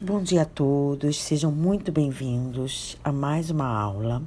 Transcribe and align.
Bom 0.00 0.22
dia 0.22 0.42
a 0.42 0.44
todos, 0.44 1.20
sejam 1.20 1.50
muito 1.50 1.90
bem-vindos 1.90 2.96
a 3.02 3.10
mais 3.10 3.50
uma 3.50 3.66
aula. 3.66 4.22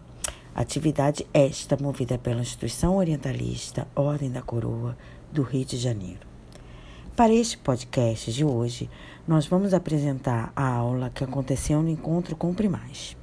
Atividade 0.54 1.26
esta 1.34 1.78
movida 1.78 2.18
pela 2.18 2.42
Instituição 2.42 2.98
Orientalista 2.98 3.88
Ordem 3.96 4.30
da 4.30 4.42
Coroa 4.42 4.98
do 5.32 5.44
Rio 5.44 5.64
de 5.64 5.78
Janeiro. 5.78 6.28
Para 7.16 7.34
este 7.34 7.58
podcast 7.58 8.34
de 8.34 8.44
hoje, 8.44 8.90
nós 9.26 9.48
vamos 9.48 9.74
apresentar 9.74 10.52
a 10.58 10.68
aula 10.68 11.10
que 11.10 11.24
aconteceu 11.24 11.82
no 11.82 11.88
encontro 11.88 12.36
com 12.36 12.54
primais, 12.54 13.16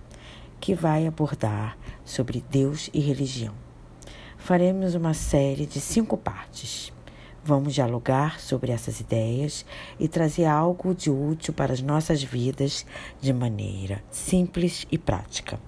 que 0.59 0.75
vai 0.75 1.07
abordar 1.07 1.77
sobre 2.03 2.43
Deus 2.51 2.89
e 2.95 3.01
religião. 3.01 3.53
Faremos 4.39 4.95
uma 4.95 5.13
série 5.13 5.67
de 5.67 5.83
cinco 5.83 6.17
partes. 6.17 6.95
Vamos 7.49 7.73
dialogar 7.73 8.39
sobre 8.41 8.73
essas 8.73 9.01
ideias 9.01 9.65
e 9.99 10.07
trazer 10.07 10.45
algo 10.45 10.95
de 10.95 11.11
útil 11.11 11.55
para 11.55 11.73
as 11.73 11.81
nossas 11.81 12.23
vidas 12.23 12.85
de 13.23 13.33
maneira 13.33 14.05
simples 14.11 14.87
e 14.93 14.99
prática. 14.99 15.59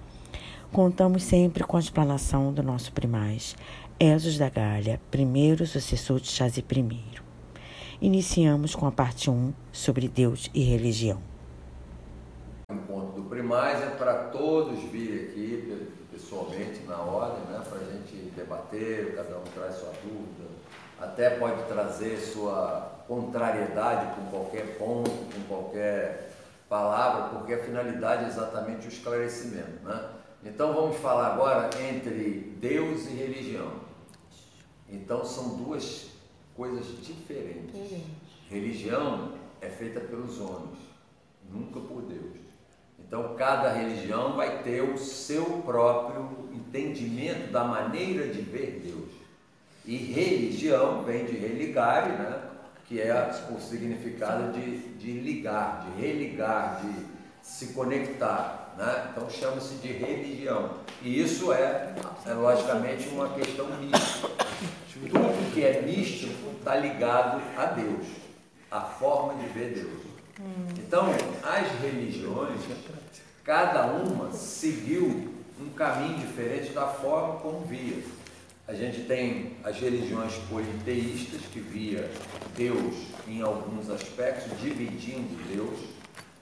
Contamos 0.71 1.23
sempre 1.23 1.63
com 1.63 1.77
a 1.77 1.79
explanação 1.79 2.53
do 2.53 2.61
nosso 2.61 2.93
primaz, 2.93 3.55
Esos 3.99 4.37
da 4.37 4.47
Galha, 4.47 5.01
primeiro 5.09 5.65
sucessor 5.65 6.19
de 6.19 6.27
Chazi 6.27 6.63
I. 6.71 6.99
Iniciamos 7.99 8.75
com 8.75 8.85
a 8.85 8.91
parte 8.91 9.31
1 9.31 9.51
sobre 9.71 10.07
Deus 10.07 10.51
e 10.53 10.61
religião. 10.61 11.19
O 12.69 12.75
encontro 12.75 13.23
do 13.23 13.27
primaz 13.27 13.81
é 13.81 13.89
para 13.89 14.25
todos 14.25 14.83
vir 14.91 15.31
aqui 15.31 15.87
pessoalmente 16.11 16.83
na 16.83 16.97
ordem, 16.97 17.43
né, 17.51 17.59
para 17.67 17.79
a 17.79 17.91
gente 17.91 18.31
debater, 18.35 19.15
cada 19.15 19.39
um 19.39 19.43
traz 19.55 19.77
sua 19.77 19.91
dúvida, 20.03 20.51
até 21.01 21.31
pode 21.31 21.63
trazer 21.63 22.17
sua 22.17 23.03
contrariedade 23.07 24.15
com 24.15 24.29
qualquer 24.29 24.77
ponto, 24.77 25.09
com 25.09 25.41
qualquer 25.47 26.31
palavra, 26.69 27.37
porque 27.37 27.53
a 27.53 27.63
finalidade 27.63 28.25
é 28.25 28.27
exatamente 28.27 28.87
o 28.87 28.89
esclarecimento. 28.89 29.83
Né? 29.83 30.09
Então 30.45 30.73
vamos 30.73 30.97
falar 30.97 31.33
agora 31.33 31.69
entre 31.81 32.55
Deus 32.61 33.07
e 33.07 33.13
religião. 33.13 33.73
Então 34.87 35.25
são 35.25 35.57
duas 35.57 36.11
coisas 36.55 36.85
diferentes. 37.01 38.03
Religião 38.49 39.33
é 39.59 39.69
feita 39.69 39.99
pelos 39.99 40.39
homens, 40.39 40.77
nunca 41.49 41.79
por 41.79 42.03
Deus. 42.03 42.37
Então 42.99 43.35
cada 43.35 43.71
religião 43.73 44.35
vai 44.35 44.61
ter 44.61 44.81
o 44.81 44.97
seu 44.97 45.63
próprio 45.65 46.49
entendimento 46.53 47.51
da 47.51 47.63
maneira 47.63 48.27
de 48.27 48.41
ver 48.41 48.81
Deus. 48.83 49.20
E 49.85 49.95
religião 49.95 51.03
vem 51.03 51.25
de 51.25 51.35
religare, 51.37 52.11
né? 52.11 52.39
que 52.87 53.01
é 53.01 53.31
o 53.49 53.59
significado 53.59 54.51
de, 54.51 54.77
de 54.95 55.11
ligar, 55.13 55.85
de 55.85 56.01
religar, 56.01 56.81
de 56.81 57.05
se 57.41 57.67
conectar. 57.67 58.73
Né? 58.77 59.11
Então 59.11 59.29
chama-se 59.29 59.75
de 59.75 59.87
religião. 59.93 60.71
E 61.01 61.21
isso 61.21 61.51
é, 61.51 61.95
é 62.25 62.33
logicamente 62.33 63.07
uma 63.09 63.29
questão 63.29 63.67
mística. 63.77 64.29
Tudo 65.09 65.53
que 65.53 65.63
é 65.63 65.81
místico 65.81 66.51
está 66.59 66.75
ligado 66.75 67.41
a 67.57 67.65
Deus, 67.65 68.05
a 68.69 68.81
forma 68.81 69.41
de 69.41 69.47
ver 69.47 69.73
Deus. 69.73 70.11
Então, 70.77 71.07
as 71.43 71.81
religiões, 71.81 72.61
cada 73.43 73.85
uma 73.85 74.31
seguiu 74.31 75.33
um 75.59 75.69
caminho 75.69 76.17
diferente 76.17 76.71
da 76.71 76.87
forma 76.87 77.39
como 77.39 77.65
via. 77.65 78.03
A 78.67 78.73
gente 78.73 79.01
tem 79.01 79.57
as 79.63 79.77
religiões 79.79 80.33
politeístas, 80.49 81.41
que 81.51 81.59
via 81.59 82.09
Deus 82.55 82.95
em 83.27 83.41
alguns 83.41 83.89
aspectos, 83.89 84.59
dividindo 84.59 85.35
Deus, 85.53 85.79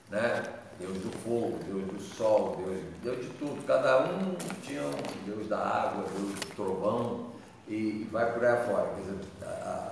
né? 0.09 0.43
Deus 0.79 0.97
do 0.99 1.11
fogo, 1.19 1.59
Deus 1.65 1.85
do 1.85 1.99
sol, 2.15 2.63
Deus, 2.63 2.81
Deus 3.03 3.25
de 3.25 3.33
tudo. 3.37 3.65
Cada 3.65 4.05
um 4.05 4.35
tinha 4.63 4.81
um 4.83 5.25
Deus 5.25 5.47
da 5.47 5.57
água, 5.57 6.05
Deus 6.15 6.33
do 6.33 6.55
trovão, 6.55 7.31
e 7.67 8.07
vai 8.11 8.31
por 8.33 8.45
aí 8.45 8.65
fora. 8.65 8.93
Quer 8.95 9.01
dizer, 9.01 9.17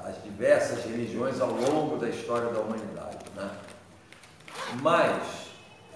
as 0.06 0.24
diversas 0.24 0.86
religiões 0.86 1.42
ao 1.42 1.52
longo 1.52 1.98
da 1.98 2.08
história 2.08 2.50
da 2.54 2.62
humanidade. 2.62 3.18
Né? 3.36 3.52
Mas 4.82 5.48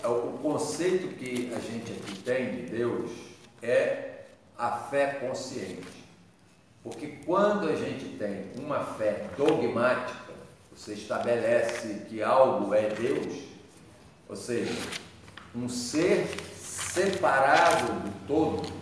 o 0.03 0.37
conceito 0.39 1.15
que 1.15 1.53
a 1.55 1.59
gente 1.59 1.93
aqui 1.93 2.19
tem 2.19 2.51
de 2.51 2.61
Deus 2.63 3.11
é 3.61 4.25
a 4.57 4.71
fé 4.71 5.19
consciente. 5.25 6.00
Porque 6.83 7.19
quando 7.25 7.69
a 7.69 7.75
gente 7.75 8.17
tem 8.17 8.51
uma 8.57 8.79
fé 8.79 9.29
dogmática, 9.37 10.33
você 10.75 10.93
estabelece 10.93 12.05
que 12.09 12.23
algo 12.23 12.73
é 12.73 12.89
Deus, 12.89 13.43
ou 14.27 14.35
seja, 14.35 14.73
um 15.55 15.69
ser 15.69 16.27
separado 16.55 17.93
do 17.93 18.27
todo, 18.27 18.73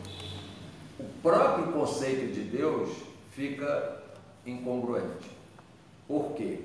o 1.00 1.04
próprio 1.22 1.74
conceito 1.74 2.34
de 2.34 2.42
Deus 2.42 2.90
fica 3.32 4.02
incongruente. 4.46 5.30
Por 6.08 6.34
quê? 6.34 6.62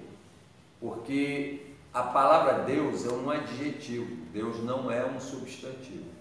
Porque 0.81 1.75
a 1.93 2.03
palavra 2.03 2.65
Deus 2.65 3.07
é 3.07 3.13
um 3.13 3.31
adjetivo, 3.31 4.15
Deus 4.33 4.63
não 4.63 4.91
é 4.91 5.05
um 5.05 5.19
substantivo. 5.19 6.13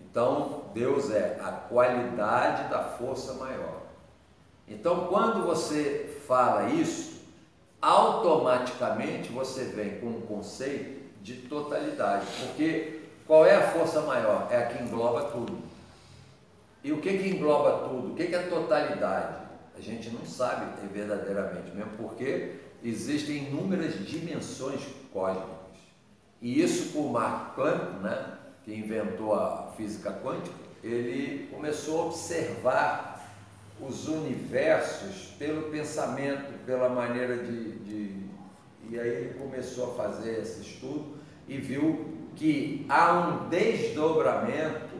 Então, 0.00 0.64
Deus 0.74 1.10
é 1.10 1.40
a 1.42 1.52
qualidade 1.52 2.68
da 2.70 2.82
força 2.82 3.34
maior. 3.34 3.81
Então, 4.68 5.06
quando 5.06 5.44
você 5.44 6.18
fala 6.26 6.70
isso, 6.70 7.20
automaticamente 7.80 9.30
você 9.32 9.64
vem 9.64 9.98
com 9.98 10.06
um 10.06 10.20
conceito 10.20 11.02
de 11.20 11.34
totalidade, 11.34 12.26
porque 12.40 13.00
qual 13.26 13.46
é 13.46 13.56
a 13.56 13.70
força 13.70 14.00
maior? 14.02 14.48
É 14.50 14.56
a 14.58 14.66
que 14.66 14.82
engloba 14.82 15.24
tudo. 15.24 15.58
E 16.84 16.92
o 16.92 17.00
que, 17.00 17.16
que 17.16 17.28
engloba 17.28 17.88
tudo? 17.88 18.12
O 18.12 18.14
que, 18.14 18.26
que 18.26 18.34
é 18.34 18.42
totalidade? 18.42 19.42
A 19.76 19.80
gente 19.80 20.10
não 20.10 20.26
sabe 20.26 20.66
verdadeiramente, 20.92 21.70
mesmo 21.74 21.92
porque 21.96 22.56
existem 22.82 23.44
inúmeras 23.44 23.94
dimensões 24.06 24.80
cósmicas. 25.12 25.62
E 26.40 26.60
isso 26.60 26.92
por 26.92 27.10
Mark 27.10 27.54
Planck, 27.54 28.02
né, 28.02 28.38
que 28.64 28.74
inventou 28.74 29.34
a 29.34 29.72
física 29.76 30.12
quântica, 30.12 30.54
ele 30.82 31.48
começou 31.52 32.02
a 32.02 32.04
observar 32.06 33.11
os 33.86 34.08
universos 34.08 35.34
pelo 35.38 35.70
pensamento, 35.70 36.52
pela 36.64 36.88
maneira 36.88 37.36
de, 37.38 37.72
de, 37.78 38.26
E 38.88 38.98
aí 38.98 39.08
ele 39.08 39.34
começou 39.38 39.92
a 39.92 39.94
fazer 39.94 40.40
esse 40.40 40.60
estudo 40.60 41.16
e 41.48 41.58
viu 41.58 42.12
que 42.36 42.86
há 42.88 43.12
um 43.12 43.48
desdobramento 43.48 44.96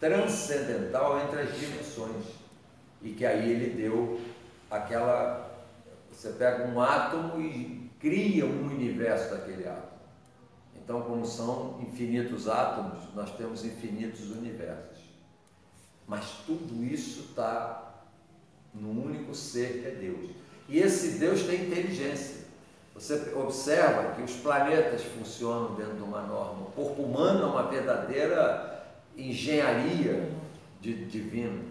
transcendental 0.00 1.20
entre 1.20 1.40
as 1.40 1.58
dimensões. 1.58 2.24
E 3.00 3.10
que 3.10 3.24
aí 3.24 3.50
ele 3.50 3.80
deu 3.80 4.20
aquela. 4.70 5.48
Você 6.10 6.30
pega 6.30 6.66
um 6.66 6.80
átomo 6.80 7.40
e 7.40 7.90
cria 8.00 8.44
um 8.44 8.66
universo 8.66 9.30
daquele 9.30 9.68
átomo. 9.68 9.98
Então, 10.74 11.02
como 11.02 11.24
são 11.24 11.78
infinitos 11.82 12.48
átomos, 12.48 13.04
nós 13.14 13.30
temos 13.36 13.64
infinitos 13.64 14.30
universos. 14.30 14.98
Mas 16.06 16.24
tudo 16.46 16.82
isso 16.82 17.20
está 17.28 17.87
ser 19.38 19.80
que 19.80 19.86
é 19.86 19.90
Deus. 19.90 20.30
E 20.68 20.78
esse 20.78 21.18
Deus 21.18 21.42
tem 21.42 21.62
inteligência. 21.62 22.38
Você 22.94 23.32
observa 23.34 24.12
que 24.12 24.22
os 24.22 24.32
planetas 24.32 25.02
funcionam 25.02 25.74
dentro 25.74 25.94
de 25.94 26.02
uma 26.02 26.22
norma. 26.22 26.62
O 26.62 26.72
corpo 26.72 27.02
humano 27.02 27.42
é 27.42 27.46
uma 27.46 27.62
verdadeira 27.62 28.84
engenharia 29.16 30.28
de, 30.80 31.04
divina. 31.06 31.62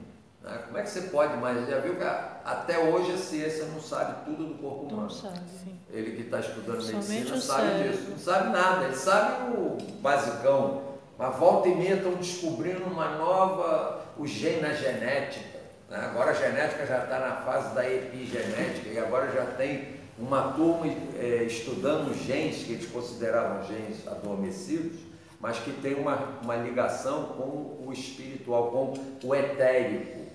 Né? 0.41 0.57
Como 0.65 0.77
é 0.77 0.83
que 0.83 0.89
você 0.89 1.01
pode 1.01 1.35
mais? 1.37 1.67
Já 1.67 1.79
viu 1.79 1.95
que 1.95 2.03
até 2.03 2.79
hoje 2.79 3.11
a 3.11 3.17
ciência 3.17 3.65
não 3.65 3.81
sabe 3.81 4.25
tudo 4.25 4.45
do 4.45 4.55
corpo 4.55 4.85
humano. 4.85 5.01
Não 5.03 5.09
sabe, 5.09 5.39
sim. 5.63 5.77
Ele 5.91 6.11
que 6.11 6.21
está 6.23 6.39
estudando 6.39 6.81
Somente 6.81 7.09
medicina 7.09 7.41
sabe 7.41 7.67
cérebro. 7.67 7.91
disso. 7.91 8.09
Não 8.09 8.17
sabe 8.17 8.49
nada, 8.49 8.85
ele 8.85 8.95
sabe 8.95 9.57
o 9.57 9.77
basicão. 9.99 10.81
Mas 11.17 11.35
volta 11.35 11.67
e 11.67 11.75
meia 11.75 11.95
estão 11.95 12.13
descobrindo 12.13 12.85
uma 12.85 13.17
nova, 13.17 14.05
o 14.17 14.25
gene 14.25 14.61
na 14.61 14.73
genética 14.73 15.57
né? 15.57 15.66
Agora 15.89 16.31
a 16.31 16.33
genética 16.33 16.85
já 16.85 17.03
está 17.03 17.19
na 17.19 17.35
fase 17.37 17.73
da 17.73 17.89
epigenética 17.89 18.89
e 18.89 18.99
agora 18.99 19.31
já 19.31 19.45
tem 19.45 19.95
uma 20.19 20.51
turma 20.51 20.85
é, 21.17 21.43
estudando 21.43 22.13
genes 22.13 22.63
que 22.63 22.73
eles 22.73 22.87
consideravam 22.87 23.65
genes 23.65 24.05
adormecidos, 24.05 24.99
mas 25.39 25.59
que 25.59 25.71
tem 25.71 25.95
uma, 25.95 26.39
uma 26.43 26.55
ligação 26.57 27.25
com 27.37 27.85
o 27.85 27.93
espiritual, 27.93 28.71
com 28.71 29.27
o 29.27 29.35
etérico. 29.35 30.25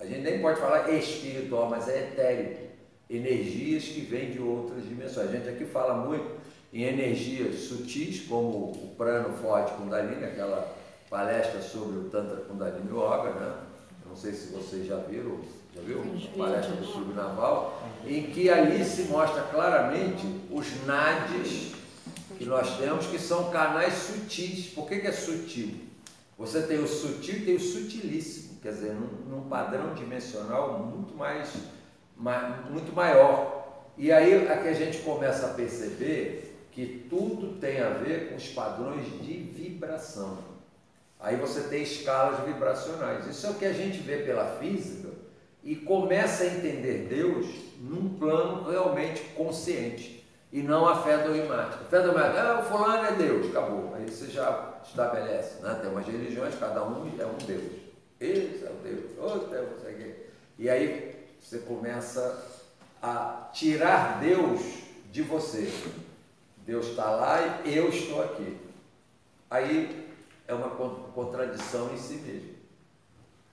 A 0.00 0.06
gente 0.06 0.20
nem 0.20 0.40
pode 0.40 0.60
falar 0.60 0.90
espiritual, 0.90 1.68
mas 1.68 1.88
é 1.88 1.98
etérico. 2.04 2.66
Energias 3.10 3.84
que 3.84 4.00
vêm 4.00 4.30
de 4.30 4.40
outras 4.40 4.84
dimensões. 4.84 5.28
A 5.28 5.32
gente 5.32 5.48
aqui 5.48 5.64
fala 5.66 5.94
muito 5.94 6.36
em 6.72 6.84
energias 6.84 7.56
sutis, 7.60 8.26
como 8.26 8.48
o 8.48 8.94
prano 8.96 9.32
forte 9.36 9.72
Kundalini, 9.74 10.24
aquela 10.24 10.74
palestra 11.10 11.60
sobre 11.60 11.98
o 11.98 12.04
Tantra 12.04 12.36
Kundalini 12.42 12.88
Yoga, 12.88 13.30
né? 13.30 13.54
Não 14.08 14.16
sei 14.16 14.32
se 14.32 14.52
vocês 14.52 14.86
já 14.86 14.96
viram, 14.98 15.40
já 15.74 15.80
viu? 15.82 16.00
A 16.00 16.38
palestra 16.38 16.76
do 16.76 16.86
Clube 16.92 17.14
Naval, 17.14 17.82
em 18.06 18.24
que 18.30 18.48
ali 18.48 18.84
se 18.84 19.02
mostra 19.02 19.42
claramente 19.42 20.26
os 20.50 20.84
nadis 20.86 21.72
que 22.38 22.44
nós 22.44 22.76
temos, 22.78 23.06
que 23.06 23.18
são 23.18 23.50
canais 23.50 23.94
sutis. 23.94 24.66
Por 24.68 24.88
que, 24.88 25.00
que 25.00 25.06
é 25.06 25.12
sutil? 25.12 25.74
Você 26.38 26.62
tem 26.62 26.78
o 26.78 26.86
sutil 26.86 27.36
e 27.36 27.44
tem 27.44 27.56
o 27.56 27.60
sutilíssimo, 27.60 28.58
quer 28.60 28.72
dizer, 28.72 28.94
num, 28.94 29.36
num 29.36 29.48
padrão 29.48 29.94
dimensional 29.94 30.78
muito 30.78 31.14
mais, 31.14 31.50
mais, 32.16 32.70
muito 32.70 32.94
maior. 32.94 33.56
E 33.96 34.12
aí 34.12 34.46
é 34.46 34.56
que 34.56 34.68
a 34.68 34.74
gente 34.74 34.98
começa 34.98 35.46
a 35.46 35.54
perceber 35.54 36.54
que 36.72 37.06
tudo 37.08 37.58
tem 37.58 37.80
a 37.80 37.88
ver 37.88 38.28
com 38.28 38.36
os 38.36 38.48
padrões 38.48 39.06
de 39.22 39.32
vibração. 39.32 40.55
Aí 41.20 41.36
você 41.36 41.62
tem 41.62 41.82
escalas 41.82 42.44
vibracionais. 42.44 43.26
Isso 43.26 43.46
é 43.46 43.50
o 43.50 43.54
que 43.54 43.64
a 43.64 43.72
gente 43.72 43.98
vê 43.98 44.18
pela 44.18 44.58
física 44.58 45.08
e 45.64 45.74
começa 45.74 46.44
a 46.44 46.46
entender 46.46 47.08
Deus 47.08 47.46
num 47.80 48.16
plano 48.18 48.70
realmente 48.70 49.22
consciente 49.34 50.24
e 50.52 50.62
não 50.62 50.86
a 50.88 51.02
fé 51.02 51.18
dogmática. 51.18 51.84
Fé 51.90 52.00
dogmática, 52.02 52.40
ah, 52.40 52.60
o 52.60 52.62
fulano 52.64 53.04
é 53.04 53.12
Deus, 53.12 53.48
acabou. 53.48 53.94
Aí 53.94 54.08
você 54.08 54.26
já 54.26 54.74
estabelece, 54.84 55.60
né? 55.62 55.78
Tem 55.80 55.90
umas 55.90 56.06
religiões, 56.06 56.54
cada 56.54 56.84
um 56.84 57.10
é 57.18 57.26
um 57.26 57.46
Deus. 57.46 57.72
Esse 58.20 58.64
é 58.64 58.70
o 58.70 58.82
Deus, 58.82 59.04
outro 59.18 59.54
é 59.54 59.60
o 59.60 59.80
sei 59.80 60.30
E 60.58 60.70
aí 60.70 61.16
você 61.40 61.58
começa 61.58 62.42
a 63.02 63.50
tirar 63.52 64.20
Deus 64.20 64.60
de 65.10 65.22
você. 65.22 65.70
Deus 66.64 66.86
está 66.86 67.10
lá 67.10 67.60
e 67.64 67.76
eu 67.76 67.88
estou 67.88 68.22
aqui. 68.22 68.56
Aí 69.50 70.05
é 70.46 70.54
uma 70.54 70.70
contradição 70.70 71.92
em 71.92 71.96
si 71.96 72.14
mesmo. 72.14 72.56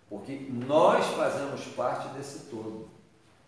Porque 0.10 0.48
nós 0.68 1.06
fazemos 1.16 1.62
parte 1.76 2.08
desse 2.10 2.46
todo. 2.50 2.88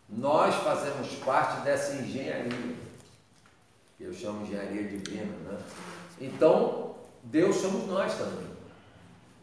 Nós 0.10 0.56
fazemos 0.56 1.10
parte 1.24 1.62
dessa 1.62 1.96
engenharia. 1.96 2.76
Eu 4.00 4.14
chamo 4.14 4.46
engenharia 4.46 4.84
divina. 4.84 5.26
Né? 5.26 5.58
Então, 6.20 6.96
Deus 7.24 7.58
somos 7.58 7.88
nós 7.88 8.18
também. 8.18 8.56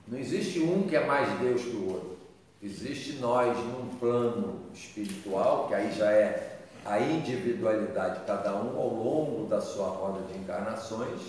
Não 0.09 0.19
existe 0.19 0.61
um 0.61 0.87
que 0.87 0.97
é 0.97 1.07
mais 1.07 1.39
Deus 1.39 1.63
que 1.63 1.77
o 1.77 1.93
outro. 1.93 2.19
Existe 2.63 3.15
nós 3.15 3.57
num 3.57 3.89
plano 3.99 4.67
espiritual, 4.73 5.69
que 5.69 5.75
aí 5.75 5.93
já 5.93 6.11
é 6.11 6.61
a 6.85 7.01
individualidade 7.01 8.21
de 8.21 8.27
cada 8.27 8.55
um 8.55 8.79
ao 8.79 8.89
longo 8.89 9.47
da 9.47 9.61
sua 9.61 9.89
roda 9.89 10.23
de 10.33 10.39
encarnações, 10.39 11.21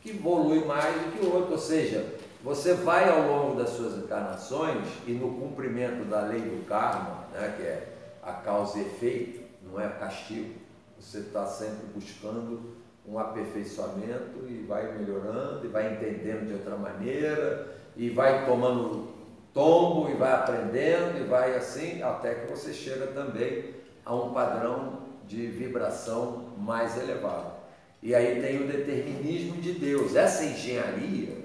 que 0.00 0.10
evolui 0.10 0.64
mais 0.64 0.94
do 0.94 1.12
que 1.12 1.24
o 1.24 1.34
outro. 1.34 1.52
Ou 1.52 1.58
seja, 1.58 2.06
você 2.42 2.74
vai 2.74 3.08
ao 3.08 3.26
longo 3.26 3.56
das 3.56 3.70
suas 3.70 3.98
encarnações 3.98 4.86
e 5.06 5.12
no 5.12 5.34
cumprimento 5.34 6.04
da 6.08 6.22
lei 6.22 6.40
do 6.40 6.64
karma, 6.66 7.24
né, 7.32 7.54
que 7.56 7.62
é 7.62 7.88
a 8.22 8.32
causa 8.32 8.78
e 8.78 8.82
efeito, 8.82 9.40
não 9.62 9.80
é 9.80 9.88
castigo, 9.88 10.54
você 10.98 11.18
está 11.18 11.46
sempre 11.46 11.86
buscando 11.94 12.80
um 13.06 13.18
aperfeiçoamento 13.18 14.46
e 14.46 14.64
vai 14.68 14.96
melhorando, 14.96 15.64
e 15.64 15.68
vai 15.68 15.94
entendendo 15.94 16.46
de 16.46 16.54
outra 16.54 16.76
maneira, 16.76 17.74
e 17.96 18.10
vai 18.10 18.46
tomando 18.46 19.08
tombo, 19.52 20.10
e 20.10 20.14
vai 20.14 20.32
aprendendo, 20.32 21.18
e 21.18 21.24
vai 21.24 21.56
assim, 21.56 22.02
até 22.02 22.34
que 22.34 22.50
você 22.50 22.72
chega 22.72 23.08
também 23.08 23.74
a 24.04 24.14
um 24.14 24.32
padrão 24.32 25.00
de 25.26 25.46
vibração 25.46 26.52
mais 26.58 26.96
elevado. 26.98 27.59
E 28.02 28.14
aí 28.14 28.40
tem 28.40 28.62
o 28.62 28.66
determinismo 28.66 29.60
de 29.60 29.72
Deus. 29.72 30.16
Essa 30.16 30.44
engenharia, 30.44 31.36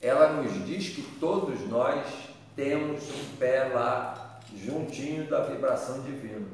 ela 0.00 0.34
nos 0.34 0.66
diz 0.66 0.90
que 0.90 1.02
todos 1.18 1.60
nós 1.68 2.06
temos 2.54 3.02
um 3.10 3.36
pé 3.38 3.64
lá 3.64 4.40
juntinho 4.56 5.26
da 5.28 5.44
vibração 5.44 6.02
divina. 6.02 6.46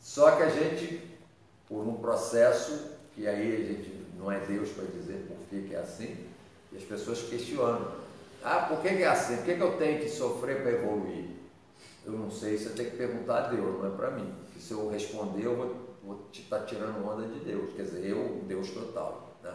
Só 0.00 0.32
que 0.32 0.42
a 0.42 0.48
gente, 0.48 1.00
por 1.68 1.86
um 1.86 1.94
processo 1.94 2.90
que 3.14 3.26
aí 3.26 3.54
a 3.54 3.66
gente 3.66 4.00
não 4.18 4.30
é 4.30 4.38
Deus 4.40 4.70
para 4.70 4.84
dizer 4.84 5.26
por 5.26 5.36
que, 5.48 5.74
é 5.74 5.78
assim, 5.78 6.16
e 6.72 6.76
as 6.76 6.82
pessoas 6.84 7.22
questionam. 7.22 7.92
Ah, 8.42 8.66
por 8.68 8.80
que, 8.80 8.88
que 8.88 9.02
é 9.02 9.08
assim? 9.08 9.36
Por 9.36 9.44
que, 9.44 9.54
que 9.54 9.60
eu 9.60 9.76
tenho 9.76 10.00
que 10.00 10.08
sofrer 10.08 10.62
para 10.62 10.72
evoluir? 10.72 11.26
Eu 12.04 12.12
não 12.12 12.30
sei, 12.30 12.56
você 12.56 12.70
tem 12.70 12.86
que 12.86 12.96
perguntar 12.96 13.38
a 13.38 13.48
Deus, 13.48 13.78
não 13.78 13.86
é 13.86 13.90
para 13.90 14.10
mim. 14.10 14.32
Porque 14.44 14.60
se 14.60 14.72
eu 14.72 14.90
responder, 14.90 15.44
eu 15.44 15.56
vou, 15.56 15.89
vou 16.04 16.28
te 16.30 16.42
estar 16.42 16.60
tá 16.60 16.66
tirando 16.66 17.06
onda 17.06 17.26
de 17.26 17.40
Deus. 17.40 17.74
Quer 17.74 17.82
dizer, 17.82 18.06
eu, 18.06 18.42
Deus 18.46 18.70
total. 18.70 19.36
Né? 19.42 19.54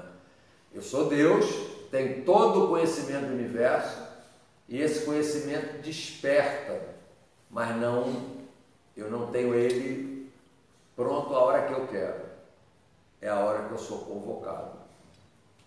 Eu 0.74 0.81
sou 0.81 1.07
Deus, 1.07 1.45
tenho 1.92 2.24
todo 2.25 2.65
o 2.65 2.68
conhecimento 2.69 3.27
do 3.27 3.33
universo, 3.33 4.03
e 4.68 4.81
esse 4.81 5.06
conhecimento 5.06 5.81
desperta, 5.81 6.95
mas 7.50 7.75
não, 7.77 8.36
eu 8.97 9.12
não 9.12 9.27
tenho 9.27 9.53
ele 9.53 10.31
pronto 10.95 11.33
a 11.36 11.39
hora 11.39 11.68
que 11.68 11.74
eu 11.74 11.88
quero 11.88 12.25
é 13.25 13.30
a 13.30 13.39
hora 13.39 13.68
que 13.68 13.74
eu 13.74 13.77
sou 13.77 14.00
convocado. 14.00 14.77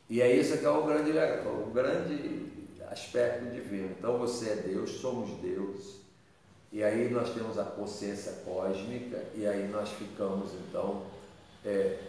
E 0.08 0.22
é 0.22 0.32
isso 0.32 0.58
que 0.58 0.64
é 0.64 0.70
o 0.70 0.84
grande, 0.84 1.10
o 1.10 1.70
grande 1.70 2.46
aspecto 2.90 3.50
divino. 3.50 3.94
Então 3.98 4.18
você 4.18 4.50
é 4.50 4.56
Deus, 4.56 4.90
somos 4.92 5.30
Deus. 5.40 6.00
E 6.70 6.84
aí 6.84 7.08
nós 7.08 7.30
temos 7.30 7.58
a 7.58 7.64
consciência 7.64 8.32
cósmica, 8.44 9.22
e 9.34 9.46
aí 9.46 9.66
nós 9.68 9.90
ficamos 9.90 10.52
então. 10.54 11.02
É, 11.64 12.00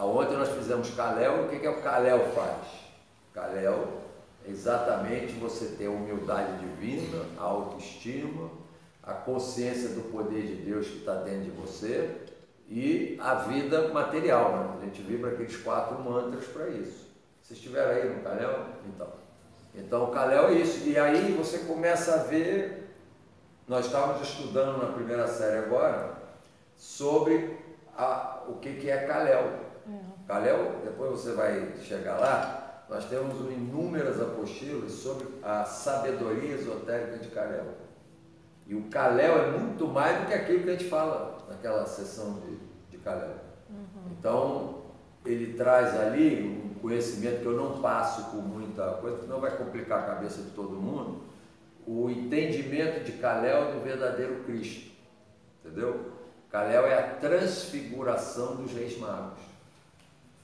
ontem 0.00 0.36
nós 0.36 0.48
fizemos 0.50 0.90
Kalel, 0.90 1.44
o 1.44 1.48
que, 1.48 1.58
que 1.58 1.66
é 1.66 1.70
o 1.70 1.80
Kalel 1.80 2.32
faz? 2.34 2.66
Kalel 3.32 3.88
é 4.46 4.50
exatamente 4.50 5.32
você 5.34 5.76
ter 5.76 5.86
a 5.86 5.90
humildade 5.90 6.58
divina, 6.58 7.24
a 7.38 7.42
autoestima, 7.42 8.50
a 9.02 9.12
consciência 9.12 9.90
do 9.90 10.10
poder 10.12 10.42
de 10.42 10.54
Deus 10.56 10.86
que 10.86 10.98
está 10.98 11.14
dentro 11.14 11.44
de 11.44 11.50
você, 11.50 12.10
e 12.68 13.16
a 13.20 13.34
vida 13.34 13.88
material. 13.88 14.52
Né? 14.52 14.78
A 14.80 14.84
gente 14.84 15.02
vibra 15.02 15.32
aqueles 15.32 15.56
quatro 15.56 15.98
mantras 16.00 16.44
para 16.46 16.68
isso. 16.68 17.08
Vocês 17.42 17.58
estiveram 17.58 17.90
aí 17.90 18.08
no 18.08 18.22
Kalel? 18.22 18.66
Então. 18.86 19.08
Então 19.74 20.04
o 20.04 20.12
Kalel 20.12 20.48
é 20.48 20.54
isso. 20.54 20.88
E 20.88 20.96
aí 20.96 21.32
você 21.32 21.58
começa 21.58 22.14
a 22.14 22.18
ver. 22.18 22.89
Nós 23.70 23.86
estávamos 23.86 24.28
estudando 24.28 24.78
na 24.78 24.92
primeira 24.92 25.28
série 25.28 25.58
agora 25.58 26.14
sobre 26.76 27.56
a, 27.96 28.42
o 28.48 28.54
que, 28.54 28.74
que 28.74 28.90
é 28.90 29.06
Kalel. 29.06 29.44
É. 29.88 30.00
Kalel, 30.26 30.80
depois 30.82 31.12
você 31.12 31.34
vai 31.34 31.76
chegar 31.80 32.18
lá, 32.18 32.84
nós 32.90 33.04
temos 33.04 33.38
inúmeras 33.48 34.20
apostilas 34.20 34.90
sobre 34.90 35.28
a 35.40 35.62
sabedoria 35.62 36.56
esotérica 36.56 37.18
de 37.18 37.28
Kalel. 37.28 37.66
E 38.66 38.74
o 38.74 38.90
Kalel 38.90 39.38
é 39.38 39.50
muito 39.52 39.86
mais 39.86 40.18
do 40.18 40.26
que 40.26 40.34
aquilo 40.34 40.64
que 40.64 40.70
a 40.70 40.72
gente 40.72 40.88
fala 40.88 41.38
naquela 41.48 41.86
sessão 41.86 42.40
de, 42.40 42.56
de 42.90 42.98
Kalel. 42.98 43.36
Uhum. 43.70 44.10
Então, 44.18 44.82
ele 45.24 45.54
traz 45.54 45.96
ali 45.96 46.60
um 46.74 46.80
conhecimento 46.80 47.42
que 47.42 47.46
eu 47.46 47.56
não 47.56 47.80
passo 47.80 48.32
por 48.32 48.42
muita 48.42 48.94
coisa, 48.94 49.28
não 49.28 49.40
vai 49.40 49.56
complicar 49.56 50.00
a 50.00 50.06
cabeça 50.06 50.42
de 50.42 50.50
todo 50.50 50.72
mundo, 50.72 51.29
o 51.90 52.08
entendimento 52.08 53.02
de 53.02 53.12
Kalel 53.12 53.72
do 53.72 53.80
verdadeiro 53.80 54.44
Cristo. 54.44 54.92
Entendeu? 55.64 56.12
Kalel 56.48 56.86
é 56.86 56.94
a 56.96 57.14
transfiguração 57.14 58.54
dos 58.54 58.72
reis 58.72 58.96
magos. 58.96 59.40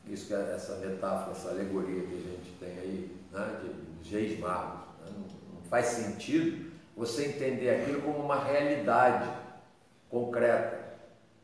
Isso 0.09 0.26
que 0.26 0.35
é 0.35 0.55
essa 0.55 0.75
metáfora, 0.76 1.31
essa 1.31 1.50
alegoria 1.50 2.03
que 2.03 2.15
a 2.15 2.19
gente 2.19 2.57
tem 2.59 2.79
aí, 2.81 3.17
né, 3.33 3.61
de 4.03 4.11
reis 4.11 4.41
magos. 4.41 4.81
Né? 5.05 5.12
Não, 5.53 5.62
faz 5.71 5.87
sentido 5.87 6.73
você 6.97 7.26
entender 7.26 7.71
aquilo 7.71 8.03
como 8.03 8.19
uma 8.19 8.43
realidade 8.43 9.31
concreta. 10.11 10.85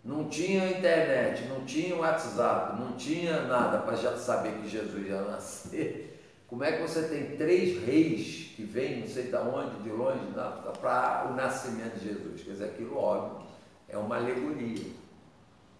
Não 0.04 0.28
tinha 0.28 0.66
internet, 0.68 1.44
não 1.46 1.64
tinha 1.64 1.94
WhatsApp, 1.94 2.80
não 2.80 2.96
tinha 2.96 3.42
nada 3.42 3.78
para 3.78 3.94
já 3.94 4.16
saber 4.16 4.54
que 4.54 4.68
Jesus 4.68 5.06
ia 5.06 5.22
nascer. 5.22 6.11
Como 6.52 6.64
é 6.64 6.72
que 6.72 6.82
você 6.82 7.08
tem 7.08 7.34
três 7.34 7.82
reis 7.82 8.52
que 8.54 8.62
vêm, 8.62 9.00
não 9.00 9.08
sei 9.08 9.22
de 9.22 9.36
onde, 9.36 9.82
de 9.84 9.88
longe, 9.88 10.20
para 10.82 11.30
o 11.30 11.34
nascimento 11.34 11.98
de 11.98 12.08
Jesus? 12.10 12.42
Quer 12.42 12.50
dizer, 12.50 12.64
aquilo 12.66 12.98
óbvio, 12.98 13.46
é 13.88 13.96
uma 13.96 14.16
alegoria. 14.16 14.84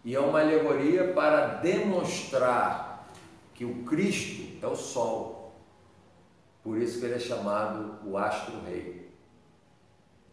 E 0.02 0.14
é 0.14 0.18
uma 0.18 0.40
alegoria 0.40 1.12
para 1.12 1.56
demonstrar 1.56 3.06
que 3.52 3.66
o 3.66 3.84
Cristo 3.84 4.64
é 4.64 4.66
o 4.66 4.74
Sol. 4.74 5.52
Por 6.62 6.78
isso 6.78 7.00
que 7.00 7.04
ele 7.04 7.16
é 7.16 7.18
chamado 7.18 8.08
o 8.08 8.16
astro-rei. 8.16 9.12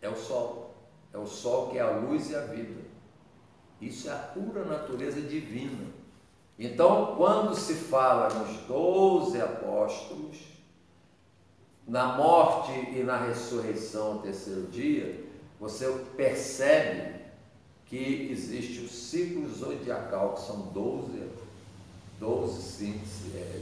É 0.01 0.08
o 0.08 0.15
Sol. 0.15 0.74
É 1.13 1.17
o 1.17 1.27
Sol 1.27 1.69
que 1.69 1.79
é 1.79 1.81
a 1.81 1.91
luz 1.91 2.29
e 2.29 2.36
a 2.38 2.46
vida. 2.46 2.79
Isso 3.81 4.08
é 4.08 4.13
a 4.13 4.19
pura 4.19 4.63
natureza 4.63 5.19
divina. 5.19 5.99
Então, 6.59 7.15
quando 7.15 7.55
se 7.55 7.73
fala 7.73 8.27
nos 8.33 8.57
doze 8.67 9.39
apóstolos, 9.39 10.35
na 11.87 12.17
morte 12.17 12.71
e 12.93 13.01
na 13.01 13.17
ressurreição 13.17 14.07
ao 14.07 14.19
terceiro 14.19 14.67
dia, 14.67 15.23
você 15.57 15.87
percebe 16.17 17.17
que 17.85 18.29
existe 18.29 18.81
o 18.81 18.89
ciclo 18.89 19.49
zodiacal, 19.49 20.33
que 20.33 20.41
são 20.41 20.59
12, 20.73 21.23
12 22.19 22.61
sim, 22.61 23.01
é, 23.33 23.61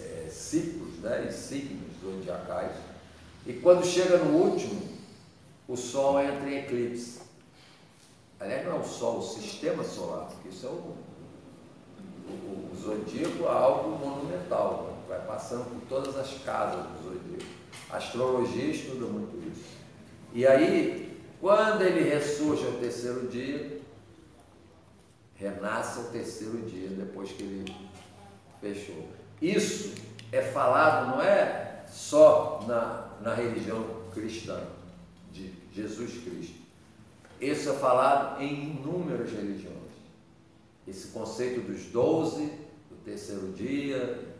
é, 0.00 0.28
ciclos 0.28 0.98
né, 0.98 1.28
e 1.30 1.32
signos 1.32 1.92
zodiacais. 2.02 2.76
E 3.46 3.52
quando 3.52 3.86
chega 3.86 4.18
no 4.18 4.36
último, 4.36 4.82
o 5.68 5.76
Sol 5.76 6.20
entra 6.20 6.50
em 6.50 6.58
eclipse. 6.58 7.20
Aliás, 8.40 8.66
não 8.66 8.76
é 8.76 8.80
o 8.80 8.84
Sol, 8.84 9.18
o 9.18 9.22
sistema 9.22 9.84
solar, 9.84 10.26
porque 10.26 10.48
isso 10.48 10.66
é 10.66 10.68
o, 10.68 10.96
o, 12.28 12.76
zodíaco 12.76 13.44
é 13.44 13.48
algo 13.48 13.98
monumental. 13.98 14.88
Né? 14.88 14.94
vai 15.08 15.20
passando 15.26 15.64
por 15.64 15.86
todas 15.88 16.16
as 16.16 16.42
casas 16.42 16.84
do 16.86 17.02
zodíaco. 17.02 17.50
A 17.90 17.96
astrologia 17.96 18.66
estuda 18.66 19.06
muito 19.06 19.36
isso. 19.48 19.76
E 20.32 20.46
aí, 20.46 21.20
quando 21.40 21.82
ele 21.82 22.08
ressurge 22.08 22.64
ao 22.66 22.72
terceiro 22.72 23.28
dia, 23.28 23.80
renasce 25.36 25.98
ao 25.98 26.06
terceiro 26.06 26.58
dia, 26.62 26.88
depois 26.88 27.30
que 27.30 27.42
ele 27.42 27.76
fechou. 28.60 29.08
Isso 29.40 29.94
é 30.32 30.40
falado, 30.40 31.08
não 31.08 31.22
é 31.22 31.84
só 31.88 32.64
na, 32.66 33.10
na 33.20 33.34
religião 33.34 33.84
cristã, 34.12 34.60
de 35.32 35.52
Jesus 35.72 36.22
Cristo. 36.22 36.54
Isso 37.40 37.68
é 37.68 37.74
falado 37.74 38.40
em 38.40 38.70
inúmeras 38.70 39.30
religiões. 39.30 39.74
Esse 40.86 41.08
conceito 41.08 41.60
dos 41.60 41.86
doze, 41.86 42.46
do 42.90 42.96
terceiro 43.04 43.52
dia, 43.52 44.34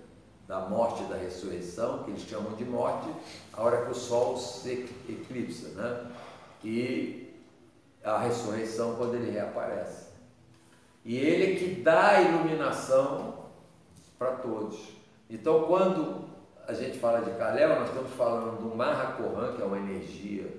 da 0.47 0.61
morte 0.61 1.03
e 1.03 1.07
da 1.07 1.17
ressurreição, 1.17 2.03
que 2.03 2.11
eles 2.11 2.23
chamam 2.23 2.55
de 2.55 2.65
morte, 2.65 3.09
a 3.53 3.63
hora 3.63 3.85
que 3.85 3.93
o 3.93 3.95
sol 3.95 4.37
se 4.37 4.87
eclipsa, 5.09 5.69
né? 5.71 6.11
E 6.63 7.35
a 8.03 8.19
ressurreição 8.19 8.97
quando 8.97 9.15
ele 9.15 9.31
reaparece. 9.31 10.09
E 11.05 11.17
ele 11.17 11.53
é 11.53 11.57
que 11.57 11.81
dá 11.83 12.09
a 12.09 12.23
iluminação 12.23 13.45
para 14.19 14.33
todos. 14.37 14.79
Então, 15.29 15.65
quando 15.65 16.25
a 16.67 16.73
gente 16.73 16.99
fala 16.99 17.21
de 17.21 17.31
Kalel, 17.39 17.81
nós 17.81 17.89
estamos 17.89 18.11
falando 18.13 18.59
do 18.59 18.75
Mahakohan, 18.75 19.55
que 19.55 19.63
é 19.63 19.65
uma 19.65 19.79
energia 19.79 20.51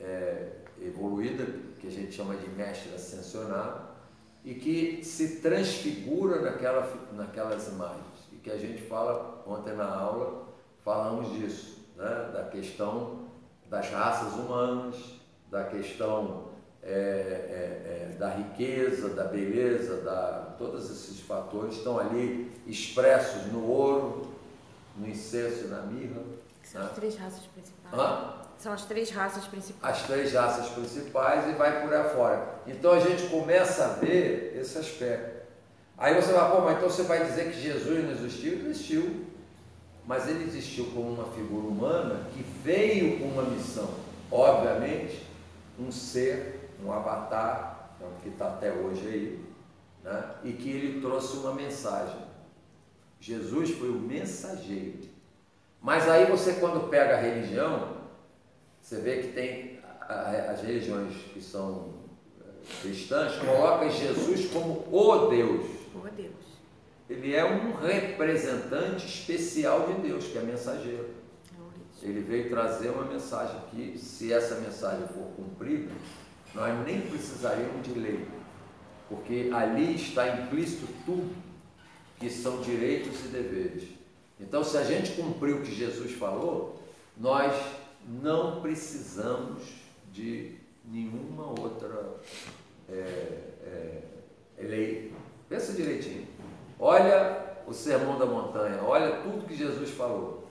é, 0.00 0.52
evoluída, 0.80 1.44
que 1.80 1.86
a 1.86 1.90
gente 1.90 2.12
chama 2.12 2.36
de 2.36 2.48
mestre 2.50 2.94
ascensionado, 2.94 3.95
e 4.46 4.54
que 4.54 5.04
se 5.04 5.40
transfigura 5.40 6.40
naquela, 6.40 6.88
naquelas 7.12 7.66
imagens. 7.66 8.06
E 8.32 8.36
que 8.36 8.48
a 8.48 8.56
gente 8.56 8.80
fala, 8.82 9.42
ontem 9.44 9.74
na 9.74 9.92
aula, 9.92 10.46
falamos 10.84 11.32
disso, 11.32 11.84
né? 11.96 12.30
da 12.32 12.44
questão 12.44 13.26
das 13.68 13.90
raças 13.90 14.34
humanas, 14.34 14.94
da 15.50 15.64
questão 15.64 16.44
é, 16.80 16.92
é, 16.92 18.12
é, 18.12 18.16
da 18.16 18.30
riqueza, 18.30 19.08
da 19.08 19.24
beleza, 19.24 20.02
da, 20.02 20.54
todos 20.56 20.88
esses 20.88 21.18
fatores 21.20 21.78
estão 21.78 21.98
ali 21.98 22.52
expressos 22.68 23.52
no 23.52 23.66
ouro, 23.66 24.28
no 24.96 25.08
incenso 25.08 25.64
e 25.64 25.68
na 25.68 25.82
mirra. 25.82 26.22
São 26.66 26.80
né? 26.80 26.88
as 26.88 26.94
três 26.94 27.16
raças 27.16 27.46
principais. 27.46 27.94
Hã? 27.94 28.34
São 28.58 28.72
as 28.72 28.84
três 28.84 29.10
raças 29.10 29.44
principais. 29.46 29.96
As 29.96 30.06
três 30.06 30.32
raças 30.32 30.68
principais 30.70 31.48
e 31.48 31.52
vai 31.52 31.82
por 31.82 31.94
aí 31.94 32.08
fora. 32.10 32.60
Então 32.66 32.92
a 32.92 33.00
gente 33.00 33.28
começa 33.28 33.84
a 33.84 33.88
ver 33.88 34.56
esse 34.60 34.76
aspecto. 34.76 35.46
Aí 35.96 36.14
você 36.14 36.32
vai, 36.32 36.50
pô, 36.50 36.60
mas 36.62 36.76
então 36.76 36.90
você 36.90 37.02
vai 37.04 37.24
dizer 37.24 37.52
que 37.52 37.60
Jesus 37.60 38.04
não 38.04 38.10
existiu? 38.10 38.52
Ele 38.52 38.70
existiu. 38.70 39.26
Mas 40.04 40.28
ele 40.28 40.44
existiu 40.44 40.86
como 40.86 41.10
uma 41.10 41.26
figura 41.32 41.66
humana 41.66 42.26
que 42.32 42.42
veio 42.62 43.18
com 43.18 43.26
uma 43.26 43.42
missão. 43.42 43.88
Obviamente, 44.30 45.24
um 45.78 45.90
ser, 45.90 46.70
um 46.84 46.92
avatar, 46.92 47.90
que 48.22 48.28
está 48.28 48.48
até 48.48 48.72
hoje 48.72 49.06
aí, 49.06 49.44
né? 50.04 50.34
e 50.44 50.52
que 50.52 50.70
ele 50.70 51.00
trouxe 51.00 51.36
uma 51.38 51.54
mensagem. 51.54 52.20
Jesus 53.20 53.70
foi 53.70 53.88
o 53.88 53.98
mensageiro. 53.98 55.15
Mas 55.86 56.08
aí 56.08 56.24
você, 56.24 56.54
quando 56.54 56.90
pega 56.90 57.14
a 57.14 57.20
religião, 57.20 57.98
você 58.80 59.00
vê 59.00 59.18
que 59.18 59.28
tem 59.28 59.78
as 60.00 60.60
religiões 60.60 61.14
que 61.32 61.40
são 61.40 61.94
eh, 62.40 62.44
cristãs, 62.82 63.36
colocam 63.36 63.88
Jesus 63.88 64.50
como 64.50 64.84
o 64.90 65.28
Deus. 65.28 65.64
O 65.94 66.08
Deus. 66.08 66.34
Ele 67.08 67.36
é 67.36 67.44
um 67.44 67.76
representante 67.76 69.06
especial 69.06 69.86
de 69.86 70.08
Deus, 70.08 70.24
que 70.24 70.36
é 70.36 70.42
mensageiro. 70.42 71.08
Ele 72.02 72.20
veio 72.20 72.50
trazer 72.50 72.88
uma 72.88 73.04
mensagem 73.04 73.56
que, 73.70 73.96
se 73.96 74.32
essa 74.32 74.56
mensagem 74.56 75.06
for 75.06 75.28
cumprida, 75.36 75.92
nós 76.52 76.84
nem 76.84 77.00
precisaríamos 77.00 77.86
de 77.86 77.96
lei, 77.96 78.26
porque 79.08 79.50
ali 79.54 79.94
está 79.94 80.26
implícito 80.30 80.88
tudo 81.04 81.32
que 82.18 82.28
são 82.28 82.60
direitos 82.60 83.24
e 83.24 83.28
deveres. 83.28 84.05
Então, 84.38 84.62
se 84.62 84.76
a 84.76 84.84
gente 84.84 85.12
cumprir 85.12 85.54
o 85.54 85.62
que 85.62 85.74
Jesus 85.74 86.12
falou, 86.12 86.80
nós 87.16 87.54
não 88.06 88.60
precisamos 88.60 89.62
de 90.12 90.56
nenhuma 90.84 91.48
outra 91.60 92.16
é, 92.88 92.92
é, 93.64 94.02
lei. 94.58 95.12
Pensa 95.48 95.72
direitinho. 95.72 96.26
Olha 96.78 97.56
o 97.66 97.72
sermão 97.72 98.18
da 98.18 98.26
montanha, 98.26 98.82
olha 98.82 99.22
tudo 99.22 99.46
que 99.46 99.56
Jesus 99.56 99.90
falou. 99.90 100.46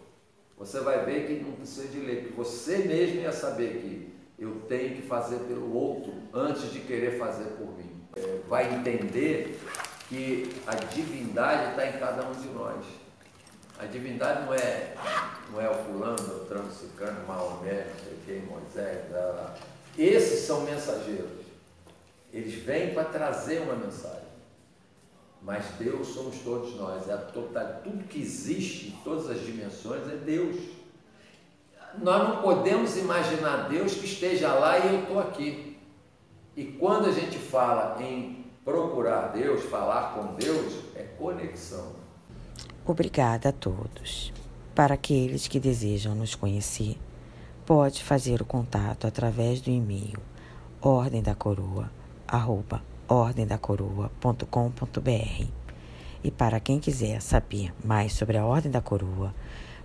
Você 0.57 0.79
vai 0.79 1.05
ver 1.05 1.27
que 1.27 1.43
não 1.43 1.51
precisa 1.51 1.87
de 1.87 1.99
lei, 1.99 2.21
porque 2.21 2.33
você 2.33 2.79
mesmo 2.79 3.21
ia 3.21 3.31
saber 3.31 3.81
que 3.81 4.15
eu 4.37 4.61
tenho 4.67 4.95
que 4.95 5.01
fazer 5.01 5.39
pelo 5.39 5.73
outro 5.73 6.13
antes 6.33 6.71
de 6.71 6.79
querer 6.79 7.17
fazer 7.17 7.45
por 7.51 7.67
mim. 7.77 8.03
É, 8.15 8.39
vai 8.47 8.73
entender 8.73 9.59
que 10.09 10.49
a 10.65 10.75
divindade 10.75 11.71
está 11.71 11.87
em 11.87 11.99
cada 11.99 12.27
um 12.27 12.33
de 12.33 12.47
nós. 12.49 12.85
A 13.77 13.85
divindade 13.85 14.45
não 14.45 14.53
é, 14.53 14.95
não 15.51 15.61
é 15.61 15.69
o 15.69 15.75
fulano, 15.83 16.15
o 16.15 16.45
transicano, 16.45 17.27
Maomé, 17.27 17.87
não 17.89 18.03
sei 18.03 18.17
quem, 18.25 18.41
Moisés. 18.43 19.05
Esses 19.97 20.45
são 20.45 20.61
mensageiros. 20.61 21.45
Eles 22.31 22.53
vêm 22.63 22.93
para 22.93 23.05
trazer 23.05 23.61
uma 23.61 23.75
mensagem. 23.75 24.25
Mas 25.41 25.65
Deus 25.77 26.07
somos 26.07 26.37
todos 26.39 26.75
nós. 26.75 27.07
É 27.07 27.13
a 27.13 27.17
total, 27.17 27.81
tudo 27.83 28.07
que 28.07 28.21
existe 28.21 28.87
em 28.87 29.03
todas 29.03 29.29
as 29.29 29.41
dimensões 29.41 30.07
é 30.09 30.15
Deus. 30.15 30.55
Nós 31.97 32.27
não 32.27 32.41
podemos 32.41 32.97
imaginar 32.97 33.69
Deus 33.69 33.93
que 33.93 34.05
esteja 34.05 34.53
lá 34.53 34.79
e 34.79 34.93
eu 34.93 35.01
estou 35.01 35.19
aqui. 35.19 35.77
E 36.55 36.65
quando 36.65 37.07
a 37.07 37.11
gente 37.11 37.37
fala 37.37 38.01
em 38.01 38.45
procurar 38.63 39.27
Deus, 39.27 39.63
falar 39.65 40.13
com 40.13 40.35
Deus, 40.35 40.73
é 40.95 41.03
conexão. 41.03 42.04
Obrigada 42.85 43.49
a 43.49 43.51
todos. 43.51 44.31
Para 44.75 44.93
aqueles 44.93 45.47
que 45.47 45.59
desejam 45.59 46.13
nos 46.13 46.35
conhecer, 46.35 46.99
pode 47.65 48.03
fazer 48.03 48.41
o 48.41 48.45
contato 48.45 49.07
através 49.07 49.59
do 49.59 49.71
e-mail 49.71 50.19
ordem 50.81 51.23
da 51.23 51.33
coroa 51.33 51.89
arroba 52.27 52.83
ordemdacoroa.com.br. 53.07 55.47
E 56.23 56.31
para 56.31 56.59
quem 56.59 56.79
quiser 56.79 57.21
saber 57.21 57.71
mais 57.83 58.13
sobre 58.13 58.37
a 58.37 58.45
Ordem 58.45 58.71
da 58.71 58.81
Coroa, 58.81 59.31